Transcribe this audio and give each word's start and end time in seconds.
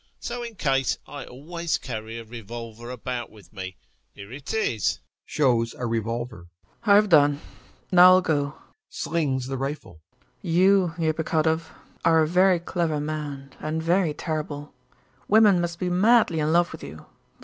So, 0.19 0.41
in 0.41 0.55
case, 0.55 0.97
I 1.05 1.25
always 1.25 1.77
carry 1.77 2.17
a 2.17 2.23
revolver 2.25 2.89
about 2.89 3.29
with 3.29 3.53
me. 3.53 3.77
Here 4.15 4.31
it 4.33 4.51
is. 4.51 4.99
[Shows 5.25 5.75
a 5.77 5.85
revolver.] 5.85 6.47
CHARLOTTA. 6.83 6.87
I've 6.91 7.07
done. 7.09 7.39
Now 7.91 8.13
I'll 8.13 8.21
go. 8.21 8.55
[Slings 8.89 9.45
the 9.45 9.59
rifle] 9.59 9.99
You, 10.41 10.95
Epikhodov, 10.97 11.69
are 12.03 12.23
a 12.23 12.27
very 12.27 12.59
clever 12.59 12.99
man 12.99 13.51
and 13.59 13.83
very 13.83 14.15
terrible; 14.15 14.73
women 15.27 15.61
must 15.61 15.77
be 15.77 15.87
madly 15.87 16.39
in 16.39 16.51
love 16.51 16.71
with 16.71 16.83
you. 16.83 17.05